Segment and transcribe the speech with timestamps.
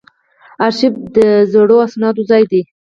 [0.65, 1.17] ارشیف د
[1.51, 2.61] زړو اسنادو ځای دی